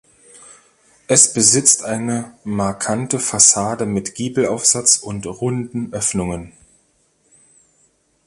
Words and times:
Es 1.07 1.31
besitzt 1.31 1.83
eine 1.85 2.33
markante 2.43 3.19
Fassade 3.19 3.85
mit 3.85 4.15
Giebelaufsatz 4.15 4.97
und 4.97 5.27
runden 5.27 5.93
Öffnungen. 5.93 6.53